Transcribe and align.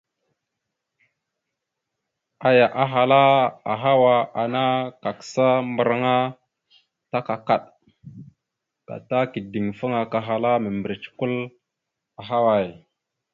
Aya 2.49 2.67
ahala: 2.83 3.23
«Ahawa 3.73 4.15
ana 4.41 4.63
kakǝsa 5.03 5.47
mbarǝŋa 5.71 6.15
ta 7.11 7.19
kakaɗ, 7.27 7.63
gata 8.87 9.17
kideŋfaŋa 9.31 10.01
kahala 10.13 10.51
mimbirec 10.63 11.03
kwal 11.17 11.35
ahaway?». 12.21 12.67